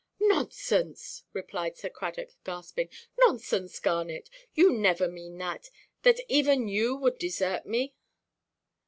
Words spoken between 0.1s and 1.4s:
"Nonsense!"